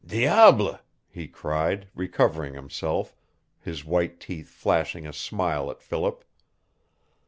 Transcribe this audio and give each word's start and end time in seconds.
"Diable!" 0.03 0.79
he 1.11 1.27
cried, 1.27 1.87
recovering 1.93 2.55
himself, 2.55 3.15
his 3.59 3.85
white 3.85 4.19
teeth 4.19 4.49
flashing 4.49 5.05
a 5.05 5.13
smile 5.13 5.69
at 5.69 5.79
Philip. 5.83 6.23